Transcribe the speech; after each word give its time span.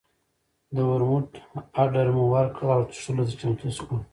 د 0.75 0.77
ورموت 0.89 1.29
اډر 1.83 2.07
مو 2.15 2.23
ورکړ 2.33 2.65
او 2.75 2.81
څښلو 2.93 3.23
ته 3.29 3.33
چمتو 3.39 3.67
شول. 3.75 3.99